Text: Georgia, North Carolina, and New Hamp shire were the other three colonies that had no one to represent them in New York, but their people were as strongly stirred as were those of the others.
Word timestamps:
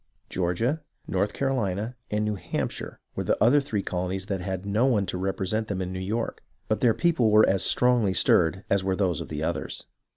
Georgia, 0.31 0.81
North 1.07 1.31
Carolina, 1.31 1.95
and 2.09 2.25
New 2.25 2.33
Hamp 2.33 2.71
shire 2.71 2.99
were 3.15 3.23
the 3.23 3.37
other 3.39 3.61
three 3.61 3.83
colonies 3.83 4.25
that 4.25 4.41
had 4.41 4.65
no 4.65 4.87
one 4.87 5.05
to 5.05 5.15
represent 5.15 5.67
them 5.67 5.79
in 5.79 5.93
New 5.93 5.99
York, 5.99 6.41
but 6.67 6.81
their 6.81 6.95
people 6.95 7.29
were 7.29 7.47
as 7.47 7.61
strongly 7.61 8.11
stirred 8.15 8.63
as 8.67 8.83
were 8.83 8.95
those 8.95 9.21
of 9.21 9.29
the 9.29 9.43
others. 9.43 9.83